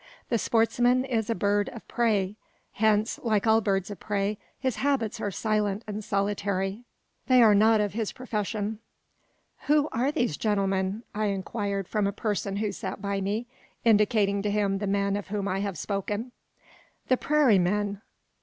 The 0.29 0.39
sportsman 0.39 1.05
is 1.05 1.29
a 1.29 1.35
bird 1.35 1.69
of 1.69 1.87
prey; 1.87 2.35
hence, 2.71 3.19
like 3.21 3.45
all 3.45 3.61
birds 3.61 3.91
of 3.91 3.99
prey, 3.99 4.39
his 4.59 4.77
habits 4.77 5.21
are 5.21 5.29
silent 5.29 5.83
and 5.85 6.03
solitary. 6.03 6.85
They 7.27 7.43
are 7.43 7.53
not 7.53 7.79
of 7.81 7.93
his 7.93 8.11
profession. 8.11 8.79
"Who 9.67 9.89
are 9.91 10.11
these 10.11 10.37
gentlemen?" 10.37 11.03
I 11.13 11.25
inquired 11.27 11.87
from 11.87 12.07
a 12.07 12.11
person 12.11 12.55
who 12.55 12.71
sat 12.71 12.99
by 12.99 13.21
me, 13.21 13.45
indicating 13.85 14.41
to 14.41 14.49
him 14.49 14.79
the 14.79 14.87
men 14.87 15.15
of 15.15 15.27
whom 15.27 15.47
I 15.47 15.59
have 15.59 15.77
spoken. 15.77 16.31
"The 17.07 17.15
prairie 17.17 17.59
men." 17.59 18.01